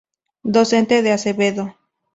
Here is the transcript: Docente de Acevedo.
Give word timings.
Docente 0.55 1.03
de 1.03 1.11
Acevedo. 1.11 1.75